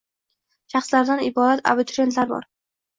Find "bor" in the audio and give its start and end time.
2.37-2.53